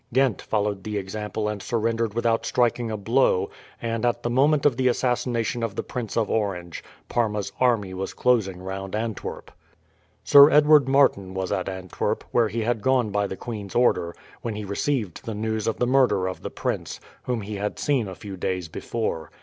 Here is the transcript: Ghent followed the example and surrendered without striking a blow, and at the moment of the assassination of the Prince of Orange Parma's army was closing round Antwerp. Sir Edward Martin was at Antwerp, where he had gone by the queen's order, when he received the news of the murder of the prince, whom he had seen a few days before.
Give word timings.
Ghent 0.11 0.41
followed 0.41 0.83
the 0.83 0.97
example 0.97 1.47
and 1.47 1.61
surrendered 1.61 2.15
without 2.15 2.43
striking 2.43 2.89
a 2.89 2.97
blow, 2.97 3.51
and 3.79 4.03
at 4.03 4.23
the 4.23 4.31
moment 4.31 4.65
of 4.65 4.75
the 4.75 4.87
assassination 4.87 5.61
of 5.61 5.75
the 5.75 5.83
Prince 5.83 6.17
of 6.17 6.27
Orange 6.27 6.83
Parma's 7.07 7.51
army 7.59 7.93
was 7.93 8.15
closing 8.15 8.63
round 8.63 8.95
Antwerp. 8.95 9.51
Sir 10.23 10.49
Edward 10.49 10.87
Martin 10.89 11.35
was 11.35 11.51
at 11.51 11.69
Antwerp, 11.69 12.23
where 12.31 12.47
he 12.49 12.61
had 12.61 12.81
gone 12.81 13.11
by 13.11 13.27
the 13.27 13.37
queen's 13.37 13.75
order, 13.75 14.15
when 14.41 14.55
he 14.55 14.65
received 14.65 15.23
the 15.27 15.35
news 15.35 15.67
of 15.67 15.77
the 15.77 15.85
murder 15.85 16.25
of 16.25 16.41
the 16.41 16.49
prince, 16.49 16.99
whom 17.25 17.41
he 17.41 17.57
had 17.57 17.77
seen 17.77 18.07
a 18.07 18.15
few 18.15 18.35
days 18.35 18.67
before. 18.67 19.29